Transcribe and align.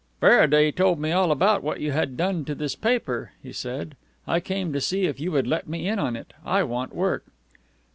"Faraday 0.19 0.71
told 0.71 0.99
me 0.99 1.11
all 1.11 1.31
about 1.31 1.61
what 1.61 1.79
you 1.79 1.91
had 1.91 2.17
done 2.17 2.43
to 2.45 2.55
this 2.55 2.73
paper," 2.75 3.33
he 3.43 3.53
said. 3.53 3.95
"I 4.27 4.39
came 4.39 4.73
to 4.73 4.81
see 4.81 5.03
if 5.05 5.19
you 5.19 5.31
would 5.31 5.45
let 5.45 5.69
me 5.69 5.87
in 5.87 5.99
on 5.99 6.15
it. 6.15 6.33
I 6.43 6.63
want 6.63 6.95
work." 6.95 7.23